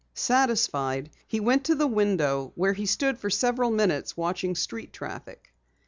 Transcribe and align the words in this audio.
Satisfied, 0.15 1.11
he 1.27 1.39
went 1.39 1.65
to 1.65 1.75
the 1.75 1.85
window 1.85 2.53
where 2.55 2.73
he 2.73 2.87
stood 2.87 3.19
for 3.19 3.29
several 3.29 3.69
minutes 3.69 4.17
watching 4.17 4.55
street 4.55 4.91
traffic. 4.91 5.53